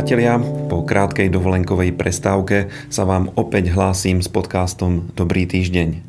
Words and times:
priatelia, 0.00 0.40
po 0.72 0.80
krátkej 0.80 1.28
dovolenkovej 1.28 1.92
prestávke 1.92 2.72
sa 2.88 3.04
vám 3.04 3.36
opäť 3.36 3.68
hlásim 3.76 4.24
s 4.24 4.32
podcastom 4.32 5.12
Dobrý 5.12 5.44
týždeň. 5.44 6.00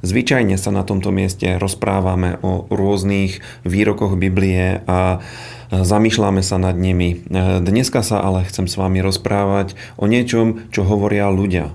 Zvyčajne 0.00 0.56
sa 0.56 0.72
na 0.72 0.80
tomto 0.80 1.12
mieste 1.12 1.60
rozprávame 1.60 2.40
o 2.40 2.64
rôznych 2.72 3.44
výrokoch 3.68 4.16
Biblie 4.16 4.80
a 4.88 5.20
zamýšľame 5.68 6.40
sa 6.40 6.56
nad 6.56 6.80
nimi. 6.80 7.20
Dneska 7.60 8.00
sa 8.00 8.24
ale 8.24 8.48
chcem 8.48 8.64
s 8.64 8.80
vami 8.80 9.04
rozprávať 9.04 9.76
o 10.00 10.08
niečom, 10.08 10.64
čo 10.72 10.88
hovoria 10.88 11.28
ľudia. 11.28 11.68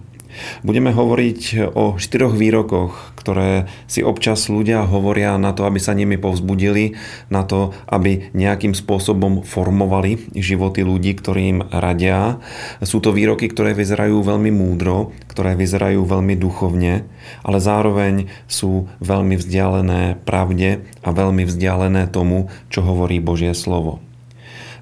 Budeme 0.61 0.91
hovoriť 0.91 1.71
o 1.73 1.95
štyroch 1.97 2.35
výrokoch, 2.35 3.15
ktoré 3.19 3.71
si 3.87 4.03
občas 4.03 4.51
ľudia 4.51 4.83
hovoria 4.83 5.39
na 5.39 5.55
to, 5.55 5.63
aby 5.63 5.79
sa 5.79 5.95
nimi 5.95 6.19
povzbudili, 6.19 6.99
na 7.31 7.47
to, 7.47 7.71
aby 7.87 8.29
nejakým 8.35 8.75
spôsobom 8.75 9.47
formovali 9.47 10.33
životy 10.35 10.83
ľudí, 10.83 11.15
ktorým 11.15 11.71
radia. 11.71 12.43
Sú 12.83 12.99
to 12.99 13.15
výroky, 13.15 13.47
ktoré 13.47 13.71
vyzerajú 13.71 14.19
veľmi 14.19 14.51
múdro, 14.51 15.15
ktoré 15.31 15.55
vyzerajú 15.55 16.03
veľmi 16.03 16.35
duchovne, 16.35 17.07
ale 17.41 17.57
zároveň 17.63 18.27
sú 18.45 18.91
veľmi 18.99 19.39
vzdialené 19.39 20.19
pravde 20.27 20.83
a 21.01 21.09
veľmi 21.15 21.47
vzdialené 21.47 22.11
tomu, 22.11 22.51
čo 22.67 22.83
hovorí 22.83 23.23
Božie 23.23 23.55
slovo. 23.55 24.03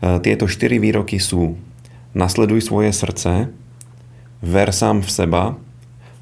E, 0.02 0.18
tieto 0.20 0.50
štyri 0.50 0.82
výroky 0.82 1.22
sú 1.22 1.56
Nasleduj 2.12 2.68
svoje 2.68 2.92
srdce, 2.92 3.56
ver 4.42 4.74
sám 4.74 5.06
v 5.06 5.10
seba, 5.10 5.44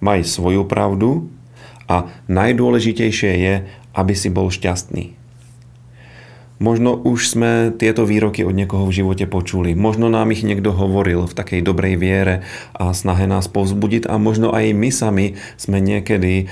maj 0.03 0.23
svoju 0.27 0.67
pravdu 0.67 1.27
a 1.89 2.07
najdôležitejšie 2.27 3.31
je, 3.39 3.53
aby 3.95 4.13
si 4.13 4.29
bol 4.29 4.51
šťastný. 4.53 5.19
Možno 6.59 6.99
už 6.99 7.39
sme 7.39 7.51
tieto 7.71 8.03
výroky 8.03 8.43
od 8.43 8.51
niekoho 8.51 8.83
v 8.83 8.99
živote 8.99 9.23
počuli. 9.31 9.79
Možno 9.79 10.11
nám 10.11 10.35
ich 10.35 10.43
niekto 10.43 10.75
hovoril 10.75 11.23
v 11.23 11.31
takej 11.31 11.63
dobrej 11.63 11.95
viere 11.95 12.43
a 12.75 12.91
snahe 12.91 13.31
nás 13.31 13.47
povzbudiť 13.47 14.11
a 14.11 14.19
možno 14.19 14.51
aj 14.51 14.75
my 14.75 14.91
sami 14.91 15.39
sme 15.55 15.79
niekedy 15.79 16.43
e, 16.43 16.45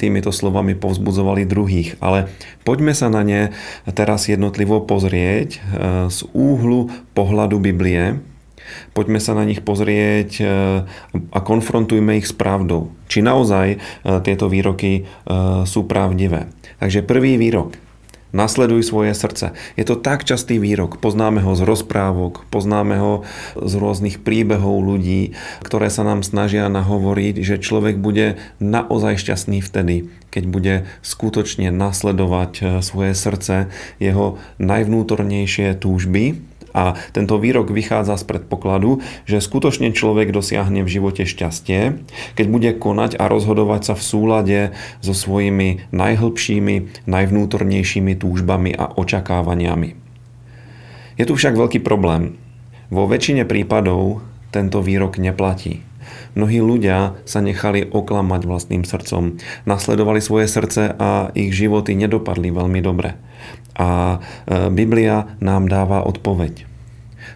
týmito 0.00 0.32
slovami 0.32 0.72
povzbudzovali 0.72 1.44
druhých. 1.44 2.00
Ale 2.00 2.32
poďme 2.64 2.96
sa 2.96 3.12
na 3.12 3.20
ne 3.20 3.52
teraz 3.92 4.24
jednotlivo 4.24 4.88
pozrieť 4.88 5.48
e, 5.52 5.58
z 6.08 6.18
úhlu 6.32 6.88
pohľadu 7.12 7.60
Biblie, 7.60 8.24
Poďme 8.92 9.18
sa 9.22 9.32
na 9.32 9.48
nich 9.48 9.64
pozrieť 9.64 10.30
e, 10.38 10.44
a 11.32 11.38
konfrontujme 11.40 12.20
ich 12.20 12.28
s 12.28 12.34
pravdou. 12.36 12.92
Či 13.08 13.24
naozaj 13.24 13.66
e, 13.74 13.78
tieto 14.24 14.52
výroky 14.52 14.92
e, 14.92 15.02
sú 15.64 15.88
pravdivé. 15.88 16.52
Takže 16.82 17.06
prvý 17.06 17.40
výrok. 17.40 17.78
Nasleduj 18.32 18.88
svoje 18.88 19.12
srdce. 19.12 19.52
Je 19.76 19.84
to 19.84 19.92
tak 19.92 20.24
častý 20.24 20.56
výrok. 20.56 20.96
Poznáme 21.04 21.44
ho 21.44 21.52
z 21.52 21.68
rozprávok, 21.68 22.48
poznáme 22.48 22.96
ho 22.96 23.12
z 23.60 23.72
rôznych 23.76 24.24
príbehov 24.24 24.80
ľudí, 24.80 25.36
ktoré 25.60 25.92
sa 25.92 26.00
nám 26.00 26.24
snažia 26.24 26.64
nahovoriť, 26.72 27.44
že 27.44 27.60
človek 27.60 28.00
bude 28.00 28.40
naozaj 28.56 29.20
šťastný 29.20 29.60
vtedy, 29.60 30.08
keď 30.32 30.44
bude 30.48 30.74
skutočne 31.04 31.68
nasledovať 31.76 32.80
svoje 32.80 33.12
srdce, 33.12 33.68
jeho 34.00 34.40
najvnútornejšie 34.56 35.76
túžby 35.76 36.40
a 36.72 36.96
tento 37.12 37.36
výrok 37.36 37.72
vychádza 37.72 38.16
z 38.20 38.24
predpokladu, 38.28 39.04
že 39.28 39.44
skutočne 39.44 39.92
človek 39.92 40.32
dosiahne 40.32 40.84
v 40.84 40.92
živote 40.92 41.24
šťastie, 41.24 42.00
keď 42.36 42.46
bude 42.48 42.70
konať 42.76 43.16
a 43.16 43.28
rozhodovať 43.28 43.92
sa 43.92 43.94
v 43.94 44.02
súlade 44.02 44.60
so 45.04 45.12
svojimi 45.12 45.88
najhlbšími, 45.92 47.06
najvnútornejšími 47.08 48.12
túžbami 48.16 48.72
a 48.72 48.88
očakávaniami. 48.92 49.94
Je 51.20 51.24
tu 51.28 51.36
však 51.36 51.54
veľký 51.54 51.84
problém. 51.84 52.40
Vo 52.88 53.04
väčšine 53.08 53.44
prípadov 53.44 54.24
tento 54.52 54.84
výrok 54.84 55.16
neplatí. 55.16 55.84
Mnohí 56.32 56.64
ľudia 56.64 57.16
sa 57.28 57.44
nechali 57.44 57.84
oklamať 57.84 58.48
vlastným 58.48 58.84
srdcom, 58.88 59.36
nasledovali 59.68 60.20
svoje 60.24 60.48
srdce 60.48 60.92
a 60.96 61.28
ich 61.36 61.52
životy 61.52 61.92
nedopadli 61.92 62.48
veľmi 62.48 62.80
dobre. 62.80 63.20
A 63.76 64.16
e, 64.16 64.68
Biblia 64.72 65.28
nám 65.44 65.68
dáva 65.68 66.04
odpoveď. 66.04 66.71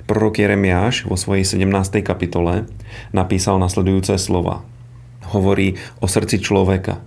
Prorok 0.06 0.38
Jeremiáš 0.38 1.02
vo 1.10 1.18
svojej 1.18 1.42
17. 1.42 1.98
kapitole 2.06 2.70
napísal 3.10 3.58
nasledujúce 3.58 4.14
slova. 4.22 4.62
Hovorí 5.34 5.82
o 5.98 6.06
srdci 6.06 6.38
človeka. 6.38 7.02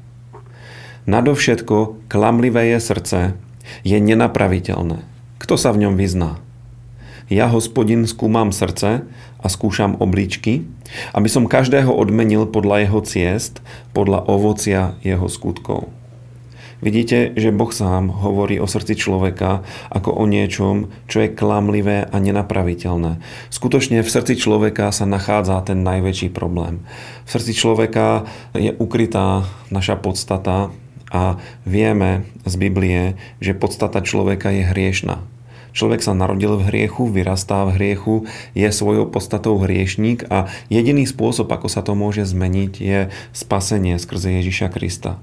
Nadovšetko 1.08 1.96
klamlivé 2.12 2.76
je 2.76 2.80
srdce, 2.84 3.20
je 3.88 3.98
nenapraviteľné. 4.04 5.00
Kto 5.40 5.56
sa 5.56 5.72
v 5.72 5.88
ňom 5.88 5.96
vyzná? 5.96 6.44
Ja, 7.32 7.48
hospodin, 7.48 8.04
skúmam 8.04 8.52
srdce 8.52 9.08
a 9.40 9.48
skúšam 9.48 9.96
obličky, 9.96 10.68
aby 11.16 11.32
som 11.32 11.48
každého 11.48 11.96
odmenil 11.96 12.52
podľa 12.52 12.84
jeho 12.84 13.00
ciest, 13.08 13.64
podľa 13.96 14.28
ovocia 14.28 15.00
jeho 15.08 15.32
skutkov. 15.32 15.88
Vidíte, 16.79 17.35
že 17.35 17.51
Boh 17.51 17.75
sám 17.75 18.07
hovorí 18.07 18.56
o 18.56 18.63
srdci 18.63 18.95
človeka 18.95 19.67
ako 19.91 20.16
o 20.16 20.23
niečom, 20.23 20.88
čo 21.12 21.28
je 21.28 21.35
klamlivé 21.35 22.07
a 22.07 22.16
nenapraviteľné. 22.23 23.19
Skutočne 23.51 24.00
v 24.00 24.07
srdci 24.07 24.40
človeka 24.40 24.88
sa 24.95 25.03
nachádza 25.03 25.59
ten 25.67 25.84
najväčší 25.84 26.31
problém. 26.31 26.79
V 27.28 27.29
srdci 27.35 27.51
človeka 27.51 28.23
je 28.56 28.72
ukrytá 28.79 29.44
naša 29.67 30.00
podstata 30.00 30.72
a 31.12 31.35
vieme 31.67 32.23
z 32.47 32.53
Biblie, 32.56 33.19
že 33.44 33.57
podstata 33.57 34.00
človeka 34.00 34.47
je 34.47 34.63
hriešna. 34.63 35.19
Človek 35.75 36.01
sa 36.01 36.17
narodil 36.17 36.57
v 36.57 36.66
hriechu, 36.66 37.11
vyrastá 37.11 37.67
v 37.67 37.75
hriechu, 37.78 38.16
je 38.57 38.72
svojou 38.72 39.06
podstatou 39.06 39.59
hriešník 39.61 40.25
a 40.31 40.50
jediný 40.72 41.06
spôsob, 41.06 41.51
ako 41.51 41.67
sa 41.69 41.85
to 41.85 41.94
môže 41.94 42.25
zmeniť, 42.25 42.73
je 42.79 43.00
spasenie 43.35 44.00
skrze 44.01 44.41
Ježiša 44.41 44.73
Krista. 44.73 45.22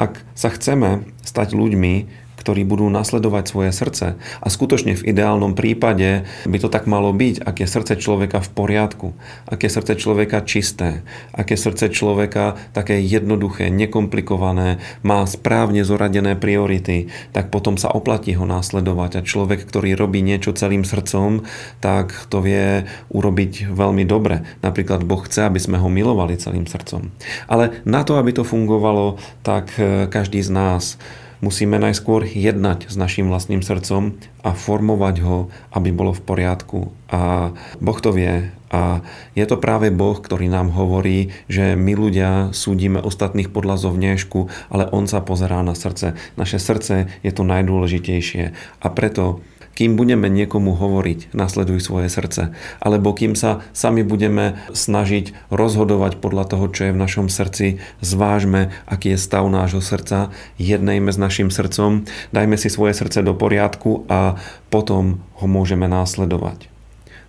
Ak 0.00 0.24
sa 0.32 0.48
chceme 0.48 1.04
stať 1.28 1.52
ľuďmi, 1.52 2.08
ktorí 2.40 2.64
budú 2.64 2.88
nasledovať 2.88 3.44
svoje 3.44 3.70
srdce. 3.76 4.16
A 4.16 4.46
skutočne 4.48 4.96
v 4.96 5.06
ideálnom 5.12 5.52
prípade 5.52 6.24
by 6.48 6.58
to 6.58 6.72
tak 6.72 6.88
malo 6.88 7.12
byť, 7.12 7.44
ak 7.44 7.60
je 7.60 7.68
srdce 7.68 7.94
človeka 8.00 8.40
v 8.40 8.48
poriadku, 8.56 9.08
ak 9.44 9.60
je 9.60 9.70
srdce 9.70 9.92
človeka 10.00 10.40
čisté, 10.48 11.04
ak 11.36 11.52
je 11.52 11.58
srdce 11.60 11.92
človeka 11.92 12.56
také 12.72 13.04
jednoduché, 13.04 13.68
nekomplikované, 13.68 14.80
má 15.04 15.20
správne 15.28 15.84
zoradené 15.84 16.34
priority, 16.40 17.12
tak 17.36 17.52
potom 17.52 17.76
sa 17.76 17.92
oplatí 17.92 18.32
ho 18.32 18.48
následovať. 18.48 19.20
A 19.20 19.26
človek, 19.26 19.68
ktorý 19.68 19.92
robí 19.92 20.24
niečo 20.24 20.56
celým 20.56 20.88
srdcom, 20.88 21.44
tak 21.84 22.16
to 22.32 22.40
vie 22.40 22.88
urobiť 23.12 23.68
veľmi 23.68 24.08
dobre. 24.08 24.48
Napríklad 24.64 25.04
Boh 25.04 25.20
chce, 25.20 25.44
aby 25.44 25.60
sme 25.60 25.76
ho 25.76 25.92
milovali 25.92 26.40
celým 26.40 26.64
srdcom. 26.64 27.12
Ale 27.50 27.84
na 27.84 28.00
to, 28.06 28.16
aby 28.16 28.32
to 28.32 28.46
fungovalo, 28.46 29.20
tak 29.44 29.76
eh, 29.76 30.08
každý 30.08 30.40
z 30.40 30.50
nás 30.50 30.96
Musíme 31.40 31.80
najskôr 31.80 32.28
jednať 32.28 32.92
s 32.92 33.00
našim 33.00 33.32
vlastným 33.32 33.64
srdcom 33.64 34.12
a 34.44 34.52
formovať 34.52 35.16
ho, 35.24 35.48
aby 35.72 35.88
bolo 35.88 36.12
v 36.12 36.20
poriadku. 36.20 36.92
A 37.08 37.52
Boh 37.80 37.96
to 37.96 38.12
vie. 38.12 38.52
A 38.70 39.00
je 39.32 39.44
to 39.48 39.56
práve 39.56 39.88
Boh, 39.88 40.20
ktorý 40.20 40.52
nám 40.52 40.70
hovorí, 40.70 41.32
že 41.48 41.80
my 41.80 41.96
ľudia 41.96 42.30
súdime 42.52 43.00
ostatných 43.00 43.48
podľa 43.48 43.88
zovniešku, 43.88 44.52
ale 44.68 44.86
On 44.92 45.08
sa 45.08 45.24
pozerá 45.24 45.64
na 45.64 45.72
srdce. 45.72 46.14
Naše 46.36 46.60
srdce 46.60 47.08
je 47.24 47.32
to 47.32 47.42
najdôležitejšie. 47.42 48.52
A 48.54 48.86
preto 48.92 49.40
kým 49.80 49.96
budeme 49.96 50.28
niekomu 50.28 50.76
hovoriť, 50.76 51.32
nasleduj 51.32 51.80
svoje 51.80 52.12
srdce, 52.12 52.52
alebo 52.84 53.16
kým 53.16 53.32
sa 53.32 53.64
sami 53.72 54.04
budeme 54.04 54.60
snažiť 54.76 55.32
rozhodovať 55.48 56.20
podľa 56.20 56.52
toho, 56.52 56.68
čo 56.68 56.80
je 56.84 56.92
v 56.92 57.00
našom 57.00 57.32
srdci, 57.32 57.80
zvážme, 58.04 58.76
aký 58.84 59.16
je 59.16 59.24
stav 59.24 59.48
nášho 59.48 59.80
srdca, 59.80 60.36
jednejme 60.60 61.08
s 61.08 61.16
našim 61.16 61.48
srdcom, 61.48 62.04
dajme 62.28 62.60
si 62.60 62.68
svoje 62.68 62.92
srdce 62.92 63.24
do 63.24 63.32
poriadku 63.32 64.04
a 64.12 64.36
potom 64.68 65.24
ho 65.40 65.46
môžeme 65.48 65.88
následovať. 65.88 66.68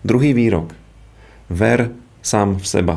Druhý 0.03 0.35
výrok. 0.35 0.75
Ver 1.47 1.95
sám 2.19 2.59
v 2.59 2.67
seba. 2.67 2.95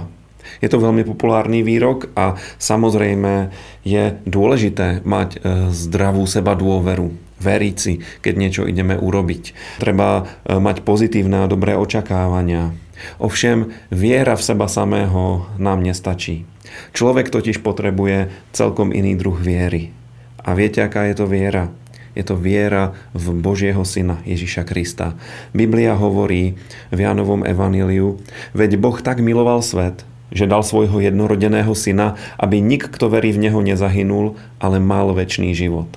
Je 0.59 0.67
to 0.67 0.83
veľmi 0.83 1.07
populárny 1.07 1.63
výrok 1.63 2.11
a 2.19 2.35
samozrejme 2.59 3.55
je 3.87 4.19
dôležité 4.27 5.07
mať 5.07 5.39
e, 5.39 5.71
zdravú 5.71 6.27
seba 6.27 6.59
dôveru 6.59 7.15
veriť 7.45 7.77
si, 7.77 8.01
keď 8.25 8.35
niečo 8.41 8.63
ideme 8.65 8.97
urobiť. 8.97 9.53
Treba 9.85 10.25
e, 10.25 10.57
mať 10.57 10.81
pozitívne 10.81 11.45
a 11.45 11.51
dobré 11.51 11.77
očakávania. 11.77 12.73
Ovšem, 13.21 13.77
viera 13.93 14.33
v 14.33 14.47
seba 14.47 14.65
samého 14.65 15.45
nám 15.61 15.85
nestačí. 15.85 16.49
Človek 16.97 17.29
totiž 17.29 17.61
potrebuje 17.61 18.33
celkom 18.57 18.91
iný 18.91 19.15
druh 19.15 19.37
viery. 19.37 19.93
A 20.41 20.57
viete, 20.57 20.81
aká 20.81 21.05
je 21.07 21.15
to 21.21 21.27
viera? 21.29 21.69
Je 22.15 22.23
to 22.23 22.39
viera 22.39 22.95
v 23.11 23.35
Božieho 23.35 23.83
Syna 23.83 24.23
Ježiša 24.23 24.63
Krista. 24.63 25.19
Biblia 25.51 25.99
hovorí 25.99 26.55
v 26.95 26.99
Jánovom 26.99 27.43
evaníliu, 27.43 28.23
veď 28.55 28.79
Boh 28.79 28.95
tak 29.03 29.19
miloval 29.19 29.67
svet, 29.67 30.07
že 30.31 30.47
dal 30.47 30.63
svojho 30.63 31.03
jednorodeného 31.03 31.75
syna, 31.75 32.15
aby 32.39 32.63
nik, 32.63 32.87
kto 32.87 33.11
verí 33.11 33.35
v 33.35 33.51
Neho, 33.51 33.59
nezahynul, 33.63 34.39
ale 34.63 34.79
mal 34.79 35.11
väčší 35.11 35.55
život. 35.55 35.91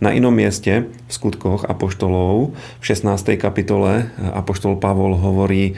Na 0.00 0.16
inom 0.16 0.32
mieste, 0.32 0.88
v 0.88 1.12
skutkoch 1.12 1.68
Apoštolov, 1.68 2.56
v 2.56 2.84
16. 2.88 3.36
kapitole, 3.36 4.08
Apoštol 4.16 4.80
Pavol 4.80 5.12
hovorí 5.12 5.64
e, 5.70 5.72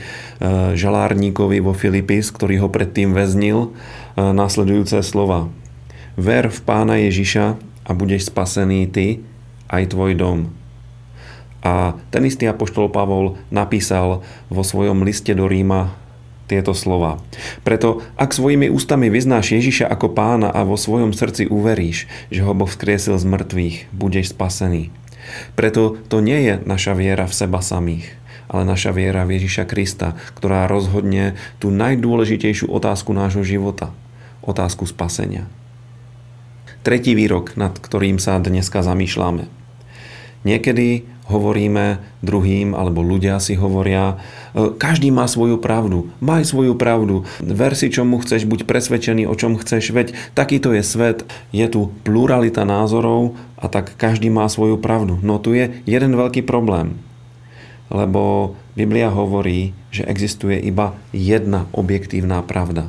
žalárníkovi 0.78 1.58
vo 1.58 1.74
Filipis, 1.74 2.30
ktorý 2.30 2.62
ho 2.62 2.68
predtým 2.70 3.18
väznil, 3.18 3.74
e, 4.14 4.22
následujúce 4.22 5.02
slova. 5.02 5.50
Ver 6.14 6.46
v 6.46 6.60
pána 6.62 7.02
Ježiša 7.02 7.58
a 7.82 7.90
budeš 7.98 8.30
spasený 8.30 8.86
ty, 8.94 9.26
aj 9.66 9.90
tvoj 9.90 10.14
dom. 10.14 10.38
A 11.66 11.98
ten 12.14 12.22
istý 12.22 12.46
Apoštol 12.46 12.94
Pavol 12.94 13.42
napísal 13.50 14.22
vo 14.46 14.62
svojom 14.62 15.02
liste 15.02 15.34
do 15.34 15.50
Ríma 15.50 15.98
tieto 16.52 16.76
slova. 16.76 17.16
Preto, 17.64 18.04
ak 18.20 18.36
svojimi 18.36 18.68
ústami 18.68 19.08
vyznáš 19.08 19.56
Ježiša 19.56 19.88
ako 19.88 20.12
pána 20.12 20.52
a 20.52 20.68
vo 20.68 20.76
svojom 20.76 21.16
srdci 21.16 21.48
uveríš, 21.48 22.04
že 22.28 22.44
ho 22.44 22.52
Boh 22.52 22.68
vzkriesil 22.68 23.16
z 23.16 23.24
mŕtvych, 23.24 23.76
budeš 23.96 24.36
spasený. 24.36 24.92
Preto 25.56 25.96
to 26.12 26.20
nie 26.20 26.44
je 26.44 26.54
naša 26.68 26.92
viera 26.92 27.24
v 27.24 27.32
seba 27.32 27.64
samých, 27.64 28.12
ale 28.52 28.68
naša 28.68 28.92
viera 28.92 29.24
v 29.24 29.40
Ježiša 29.40 29.64
Krista, 29.64 30.12
ktorá 30.36 30.68
rozhodne 30.68 31.40
tú 31.56 31.72
najdôležitejšiu 31.72 32.68
otázku 32.68 33.16
nášho 33.16 33.40
života. 33.40 33.96
Otázku 34.44 34.84
spasenia. 34.84 35.48
Tretí 36.82 37.14
výrok, 37.14 37.54
nad 37.54 37.72
ktorým 37.78 38.18
sa 38.18 38.42
dneska 38.42 38.82
zamýšľame. 38.82 39.46
Niekedy 40.42 41.06
hovoríme 41.30 42.02
druhým, 42.20 42.74
alebo 42.74 43.00
ľudia 43.00 43.38
si 43.38 43.54
hovoria, 43.54 44.18
e, 44.52 44.74
každý 44.74 45.14
má 45.14 45.30
svoju 45.30 45.62
pravdu, 45.62 46.10
maj 46.18 46.42
svoju 46.42 46.74
pravdu, 46.74 47.22
ver 47.38 47.78
si 47.78 47.88
čomu 47.88 48.18
chceš, 48.18 48.44
buď 48.44 48.66
presvedčený 48.66 49.30
o 49.30 49.34
čom 49.38 49.54
chceš, 49.54 49.94
veď 49.94 50.14
takýto 50.34 50.74
je 50.74 50.82
svet, 50.82 51.24
je 51.54 51.66
tu 51.70 51.94
pluralita 52.02 52.66
názorov 52.66 53.38
a 53.54 53.70
tak 53.70 53.94
každý 53.94 54.28
má 54.28 54.50
svoju 54.50 54.76
pravdu. 54.82 55.22
No 55.22 55.38
tu 55.38 55.54
je 55.54 55.70
jeden 55.86 56.18
veľký 56.18 56.42
problém, 56.42 56.98
lebo 57.92 58.54
Biblia 58.74 59.12
hovorí, 59.12 59.76
že 59.92 60.08
existuje 60.08 60.58
iba 60.58 60.96
jedna 61.14 61.68
objektívna 61.70 62.42
pravda. 62.42 62.88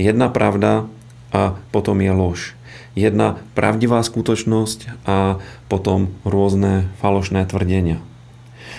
Jedna 0.00 0.32
pravda 0.32 0.88
a 1.28 1.60
potom 1.70 2.00
je 2.00 2.12
lož 2.14 2.57
jedna 2.98 3.38
pravdivá 3.54 4.02
skutočnosť 4.02 5.06
a 5.06 5.38
potom 5.70 6.10
rôzne 6.26 6.90
falošné 6.98 7.46
tvrdenia. 7.46 8.02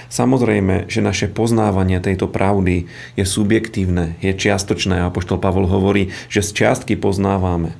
Samozrejme, 0.10 0.90
že 0.90 1.06
naše 1.06 1.30
poznávanie 1.30 2.02
tejto 2.02 2.26
pravdy 2.26 2.90
je 3.14 3.26
subjektívne, 3.26 4.18
je 4.20 4.34
čiastočné 4.34 5.06
a 5.06 5.14
poštol 5.14 5.38
Pavol 5.38 5.70
hovorí, 5.70 6.10
že 6.28 6.42
z 6.42 6.66
čiastky 6.66 6.98
poznávame. 6.98 7.78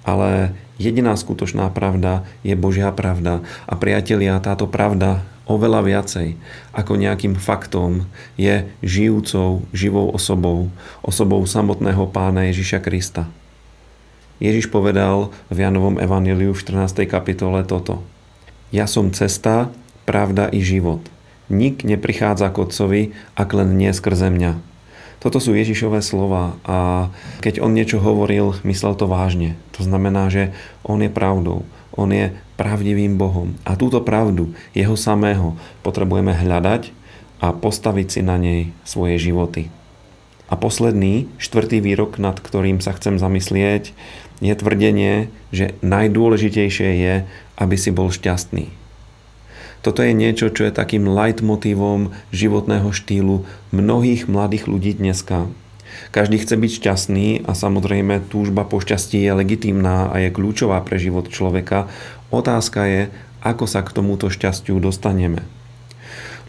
Ale 0.00 0.56
jediná 0.80 1.12
skutočná 1.12 1.68
pravda 1.70 2.24
je 2.40 2.56
Božia 2.56 2.88
pravda 2.88 3.44
a 3.68 3.74
priatelia, 3.76 4.40
táto 4.40 4.64
pravda 4.64 5.28
oveľa 5.46 5.80
viacej 5.86 6.40
ako 6.74 6.98
nejakým 6.98 7.38
faktom 7.38 8.08
je 8.40 8.66
žijúcou, 8.82 9.62
živou 9.76 10.10
osobou, 10.10 10.72
osobou 11.04 11.44
samotného 11.46 12.08
pána 12.10 12.50
Ježiša 12.50 12.82
Krista. 12.82 13.30
Ježiš 14.36 14.68
povedal 14.68 15.32
v 15.48 15.64
Janovom 15.64 15.96
evaníliu 15.96 16.52
v 16.52 16.60
14. 16.60 17.08
kapitole 17.08 17.64
toto. 17.64 18.04
Ja 18.68 18.84
som 18.84 19.08
cesta, 19.08 19.72
pravda 20.04 20.52
i 20.52 20.60
život. 20.60 21.00
Nik 21.48 21.86
neprichádza 21.86 22.52
k 22.52 22.60
Otcovi, 22.60 23.02
ak 23.32 23.48
len 23.56 23.80
nie 23.80 23.88
skrze 23.96 24.28
mňa. 24.28 24.60
Toto 25.24 25.40
sú 25.40 25.56
Ježišové 25.56 26.04
slova 26.04 26.60
a 26.68 27.08
keď 27.40 27.64
on 27.64 27.72
niečo 27.72 27.96
hovoril, 27.96 28.60
myslel 28.68 28.92
to 28.92 29.08
vážne. 29.08 29.56
To 29.80 29.86
znamená, 29.86 30.28
že 30.28 30.52
on 30.84 31.00
je 31.00 31.08
pravdou. 31.08 31.64
On 31.96 32.12
je 32.12 32.36
pravdivým 32.60 33.16
Bohom. 33.16 33.56
A 33.64 33.72
túto 33.72 34.04
pravdu, 34.04 34.52
jeho 34.76 35.00
samého, 35.00 35.56
potrebujeme 35.80 36.36
hľadať 36.36 36.92
a 37.40 37.56
postaviť 37.56 38.06
si 38.12 38.20
na 38.20 38.36
nej 38.36 38.76
svoje 38.84 39.16
životy. 39.16 39.72
A 40.46 40.54
posledný, 40.54 41.26
štvrtý 41.42 41.82
výrok, 41.82 42.22
nad 42.22 42.38
ktorým 42.38 42.78
sa 42.78 42.94
chcem 42.94 43.18
zamyslieť, 43.18 43.90
je 44.38 44.54
tvrdenie, 44.54 45.32
že 45.50 45.74
najdôležitejšie 45.82 46.90
je, 47.02 47.14
aby 47.56 47.76
si 47.78 47.90
bol 47.90 48.12
šťastný. 48.12 48.70
Toto 49.82 50.02
je 50.02 50.12
niečo, 50.14 50.50
čo 50.50 50.66
je 50.66 50.74
takým 50.74 51.06
leitmotívom 51.06 52.10
životného 52.34 52.90
štýlu 52.90 53.46
mnohých 53.70 54.26
mladých 54.26 54.66
ľudí 54.66 54.98
dneska. 54.98 55.46
Každý 56.10 56.42
chce 56.42 56.58
byť 56.58 56.70
šťastný 56.82 57.28
a 57.46 57.54
samozrejme 57.54 58.26
túžba 58.28 58.66
po 58.66 58.82
šťastí 58.82 59.22
je 59.22 59.32
legitímna 59.32 60.10
a 60.10 60.26
je 60.26 60.34
kľúčová 60.34 60.82
pre 60.82 60.98
život 60.98 61.30
človeka. 61.30 61.86
Otázka 62.34 62.82
je, 62.86 63.02
ako 63.46 63.64
sa 63.70 63.86
k 63.86 63.94
tomuto 63.94 64.26
šťastiu 64.26 64.76
dostaneme. 64.82 65.46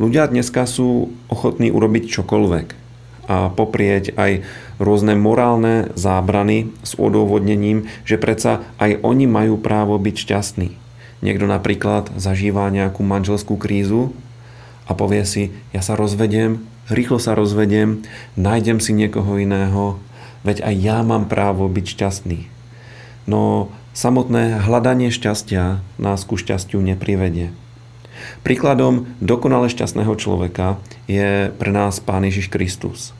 Ľudia 0.01 0.29
dneska 0.29 0.65
sú 0.65 1.13
ochotní 1.29 1.69
urobiť 1.69 2.09
čokoľvek, 2.09 2.86
a 3.27 3.51
poprieť 3.51 4.15
aj 4.15 4.47
rôzne 4.79 5.19
morálne 5.19 5.91
zábrany 5.99 6.71
s 6.81 6.95
odôvodnením, 6.95 7.91
že 8.07 8.15
predsa 8.15 8.63
aj 8.79 9.03
oni 9.03 9.27
majú 9.27 9.59
právo 9.59 9.99
byť 9.99 10.15
šťastní. 10.15 10.69
Niekto 11.19 11.45
napríklad 11.49 12.13
zažíva 12.15 12.71
nejakú 12.71 13.03
manželskú 13.03 13.59
krízu 13.59 14.15
a 14.87 14.95
povie 14.95 15.27
si, 15.27 15.51
ja 15.75 15.83
sa 15.83 15.99
rozvediem, 15.99 16.63
rýchlo 16.87 17.19
sa 17.19 17.35
rozvediem, 17.35 18.07
nájdem 18.39 18.79
si 18.79 18.95
niekoho 18.95 19.35
iného, 19.35 19.99
veď 20.47 20.63
aj 20.63 20.75
ja 20.79 20.97
mám 21.03 21.27
právo 21.27 21.67
byť 21.67 21.85
šťastný. 21.85 22.39
No 23.27 23.73
samotné 23.91 24.63
hľadanie 24.63 25.11
šťastia 25.11 25.83
nás 25.99 26.23
ku 26.23 26.39
šťastiu 26.39 26.79
neprivedie. 26.79 27.51
Príkladom 28.41 29.09
dokonale 29.19 29.67
šťastného 29.67 30.13
človeka 30.15 30.79
je 31.05 31.51
pre 31.55 31.71
nás 31.73 31.99
Pán 31.99 32.23
Ježiš 32.23 32.47
Kristus. 32.51 33.11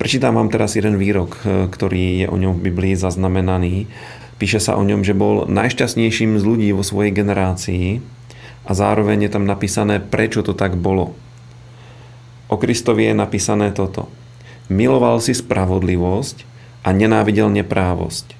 Prečítam 0.00 0.40
vám 0.40 0.48
teraz 0.48 0.80
jeden 0.80 0.96
výrok, 0.96 1.36
e, 1.44 1.68
ktorý 1.68 2.24
je 2.24 2.26
o 2.32 2.40
ňom 2.40 2.56
v 2.56 2.72
Biblii 2.72 2.96
zaznamenaný. 2.96 3.84
Píše 4.40 4.56
sa 4.56 4.80
o 4.80 4.82
ňom, 4.82 5.04
že 5.04 5.12
bol 5.12 5.44
najšťastnejším 5.44 6.40
z 6.40 6.44
ľudí 6.48 6.68
vo 6.72 6.80
svojej 6.80 7.12
generácii 7.12 8.00
a 8.64 8.70
zároveň 8.72 9.28
je 9.28 9.30
tam 9.36 9.44
napísané, 9.44 10.00
prečo 10.00 10.40
to 10.40 10.56
tak 10.56 10.80
bolo. 10.80 11.12
O 12.48 12.56
Kristovi 12.56 13.12
je 13.12 13.14
napísané 13.14 13.76
toto. 13.76 14.08
Miloval 14.72 15.20
si 15.20 15.36
spravodlivosť 15.36 16.48
a 16.80 16.96
nenávidel 16.96 17.52
neprávosť. 17.52 18.32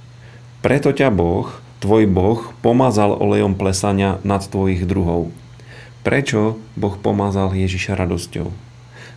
Preto 0.65 0.97
ťa 0.97 1.13
Boh, 1.13 1.53
tvoj 1.85 2.09
Boh, 2.09 2.41
pomazal 2.65 3.13
olejom 3.13 3.53
plesania 3.53 4.17
nad 4.25 4.41
tvojich 4.41 4.89
druhov. 4.89 5.29
Prečo 6.01 6.57
Boh 6.81 6.97
pomazal 6.97 7.53
Ježiša 7.53 7.93
radosťou? 7.93 8.49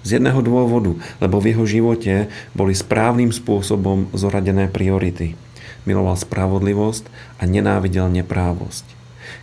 Z 0.03 0.19
jedného 0.19 0.43
dôvodu, 0.43 0.99
lebo 1.23 1.39
v 1.39 1.55
jeho 1.55 1.63
živote 1.63 2.27
boli 2.51 2.75
správnym 2.75 3.31
spôsobom 3.31 4.11
zoradené 4.11 4.67
priority. 4.67 5.39
Miloval 5.87 6.19
spravodlivosť 6.19 7.07
a 7.39 7.47
nenávidel 7.47 8.11
neprávosť. 8.11 8.83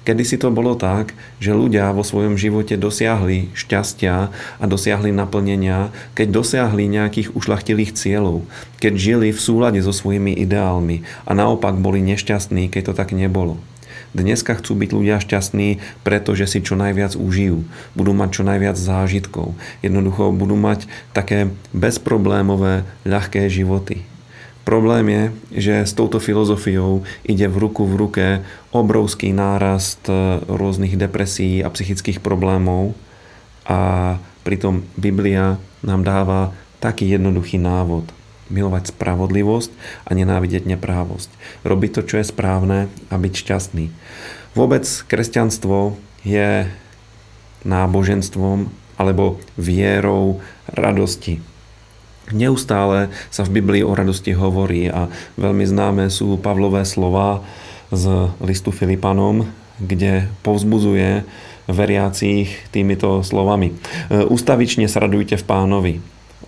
Kedy 0.04 0.22
si 0.28 0.36
to 0.36 0.52
bolo 0.52 0.76
tak, 0.76 1.16
že 1.40 1.56
ľudia 1.56 1.88
vo 1.96 2.04
svojom 2.04 2.36
živote 2.36 2.76
dosiahli 2.76 3.56
šťastia 3.56 4.28
a 4.60 4.64
dosiahli 4.68 5.08
naplnenia, 5.08 5.96
keď 6.12 6.44
dosiahli 6.44 6.92
nejakých 6.92 7.32
ušlachtilých 7.32 7.96
cieľov, 7.96 8.44
keď 8.84 8.92
žili 9.00 9.28
v 9.32 9.40
súlade 9.40 9.80
so 9.80 9.96
svojimi 9.96 10.36
ideálmi 10.36 11.08
a 11.24 11.32
naopak 11.32 11.80
boli 11.80 12.04
nešťastní, 12.04 12.68
keď 12.68 12.92
to 12.92 12.94
tak 13.00 13.16
nebolo. 13.16 13.56
Dneska 14.10 14.58
chcú 14.58 14.74
byť 14.74 14.90
ľudia 14.90 15.22
šťastní, 15.22 15.78
pretože 16.02 16.50
si 16.50 16.58
čo 16.58 16.74
najviac 16.74 17.14
užijú. 17.14 17.62
Budú 17.94 18.10
mať 18.10 18.28
čo 18.34 18.42
najviac 18.42 18.74
zážitkov. 18.74 19.54
Jednoducho 19.86 20.34
budú 20.34 20.58
mať 20.58 20.90
také 21.14 21.54
bezproblémové, 21.70 22.82
ľahké 23.06 23.46
životy. 23.46 24.02
Problém 24.66 25.06
je, 25.08 25.22
že 25.62 25.74
s 25.88 25.92
touto 25.94 26.18
filozofiou 26.18 27.06
ide 27.24 27.46
v 27.46 27.56
ruku 27.56 27.86
v 27.86 27.94
ruke 27.96 28.26
obrovský 28.74 29.32
nárast 29.32 30.04
e, 30.06 30.42
rôznych 30.46 31.00
depresí 31.00 31.64
a 31.64 31.72
psychických 31.72 32.20
problémov 32.20 32.92
a 33.64 34.20
pritom 34.44 34.84
Biblia 35.00 35.56
nám 35.80 36.04
dáva 36.04 36.52
taký 36.78 37.08
jednoduchý 37.08 37.56
návod– 37.56 38.12
milovať 38.50 38.92
spravodlivosť 38.92 39.70
a 40.04 40.10
nenávidieť 40.12 40.66
neprávosť. 40.66 41.30
Robiť 41.62 41.90
to, 41.96 42.02
čo 42.04 42.14
je 42.20 42.26
správne 42.26 42.78
a 43.08 43.14
byť 43.14 43.32
šťastný. 43.32 43.94
Vôbec 44.58 44.84
kresťanstvo 45.06 45.94
je 46.26 46.66
náboženstvom 47.62 48.68
alebo 49.00 49.40
vierou 49.56 50.42
radosti. 50.68 51.40
Neustále 52.30 53.10
sa 53.32 53.42
v 53.42 53.58
Biblii 53.58 53.82
o 53.82 53.96
radosti 53.96 54.36
hovorí 54.36 54.86
a 54.86 55.10
veľmi 55.40 55.64
známe 55.66 56.06
sú 56.12 56.38
Pavlové 56.38 56.86
slova 56.86 57.42
z 57.90 58.30
listu 58.38 58.70
Filipanom, 58.70 59.50
kde 59.82 60.30
povzbudzuje 60.46 61.24
veriacich 61.70 62.70
týmito 62.70 63.22
slovami. 63.22 63.74
Ustavične 64.10 64.86
sa 64.86 65.02
radujte 65.06 65.38
v 65.38 65.46
pánovi. 65.46 65.94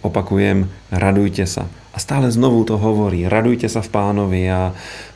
Opakujem, 0.01 0.73
radujte 0.89 1.45
sa. 1.45 1.69
A 1.93 2.01
stále 2.01 2.33
znovu 2.33 2.65
to 2.65 2.81
hovorí, 2.81 3.29
radujte 3.29 3.69
sa 3.69 3.85
v 3.85 3.93
pánovi 3.93 4.43
a 4.49 4.73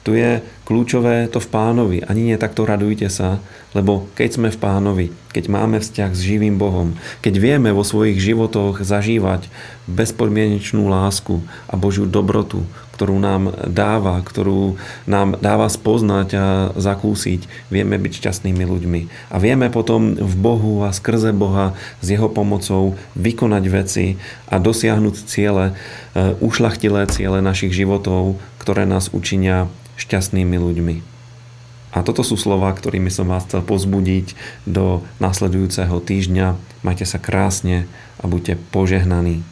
Tu 0.06 0.22
je 0.22 0.38
kľúčové 0.62 1.26
to 1.26 1.42
v 1.42 1.50
pánovi. 1.50 1.98
Ani 2.06 2.30
nie 2.30 2.38
takto 2.38 2.62
radujte 2.62 3.10
sa, 3.10 3.42
lebo 3.74 4.06
keď 4.14 4.38
sme 4.38 4.48
v 4.54 4.62
pánovi, 4.62 5.06
keď 5.34 5.50
máme 5.50 5.82
vzťah 5.82 6.14
s 6.14 6.22
živým 6.22 6.62
Bohom, 6.62 6.94
keď 7.26 7.34
vieme 7.42 7.74
vo 7.74 7.82
svojich 7.82 8.22
životoch 8.22 8.86
zažívať 8.86 9.50
bezpodmienečnú 9.90 10.86
lásku 10.86 11.42
a 11.66 11.74
Božiu 11.74 12.06
dobrotu, 12.06 12.62
ktorú 12.94 13.20
nám 13.20 13.52
dáva, 13.68 14.22
ktorú 14.24 14.80
nám 15.04 15.36
dáva 15.42 15.68
spoznať 15.68 16.28
a 16.32 16.46
zakúsiť, 16.78 17.68
vieme 17.68 18.00
byť 18.00 18.12
šťastnými 18.22 18.64
ľuďmi. 18.64 19.00
A 19.28 19.36
vieme 19.36 19.68
potom 19.68 20.16
v 20.16 20.34
Bohu 20.38 20.86
a 20.86 20.94
skrze 20.96 21.36
Boha 21.36 21.76
s 22.00 22.06
Jeho 22.08 22.32
pomocou 22.32 22.94
vykonať 23.18 23.64
veci 23.68 24.16
a 24.48 24.56
dosiahnuť 24.56 25.28
ciele, 25.28 25.76
e, 26.16 26.32
ušlachtilé 26.40 27.04
ciele 27.12 27.44
našich 27.44 27.76
životov, 27.76 28.40
ktoré 28.66 28.82
nás 28.82 29.14
učinia 29.14 29.70
šťastnými 29.94 30.58
ľuďmi. 30.58 30.98
A 31.94 32.02
toto 32.02 32.26
sú 32.26 32.34
slova, 32.34 32.74
ktorými 32.74 33.14
som 33.14 33.30
vás 33.30 33.46
chcel 33.46 33.62
pozbudiť 33.62 34.34
do 34.66 35.06
nasledujúceho 35.22 36.02
týždňa. 36.02 36.58
Majte 36.82 37.06
sa 37.06 37.22
krásne 37.22 37.86
a 38.18 38.26
buďte 38.26 38.58
požehnaní. 38.74 39.46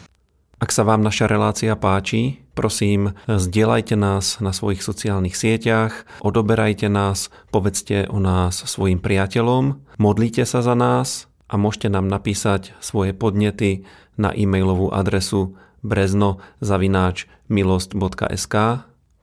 Ak 0.59 0.75
sa 0.75 0.83
vám 0.83 1.07
naša 1.07 1.31
relácia 1.31 1.79
páči, 1.79 2.43
prosím, 2.59 3.15
zdieľajte 3.31 3.95
nás 3.95 4.43
na 4.43 4.51
svojich 4.51 4.83
sociálnych 4.83 5.39
sieťach, 5.39 6.11
odoberajte 6.27 6.91
nás, 6.91 7.31
povedzte 7.55 8.11
o 8.11 8.19
nás 8.19 8.67
svojim 8.67 8.99
priateľom, 8.99 9.79
modlite 10.03 10.43
sa 10.43 10.59
za 10.59 10.75
nás 10.75 11.31
a 11.47 11.55
môžete 11.55 11.87
nám 11.87 12.11
napísať 12.11 12.75
svoje 12.83 13.15
podnety 13.15 13.87
na 14.19 14.35
e-mailovú 14.35 14.91
adresu 14.91 15.55
brezno.milost.sk 15.87 18.55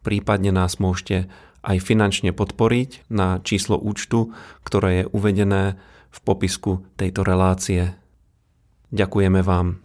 prípadne 0.01 0.53
nás 0.53 0.77
môžete 0.77 1.29
aj 1.61 1.77
finančne 1.77 2.33
podporiť 2.33 3.07
na 3.13 3.37
číslo 3.45 3.77
účtu, 3.77 4.33
ktoré 4.65 5.05
je 5.05 5.09
uvedené 5.13 5.77
v 6.11 6.19
popisku 6.25 6.83
tejto 6.97 7.21
relácie. 7.23 7.95
Ďakujeme 8.91 9.39
vám. 9.45 9.79